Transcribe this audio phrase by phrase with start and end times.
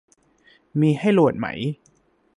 [0.79, 1.47] มีให้โหลดไหม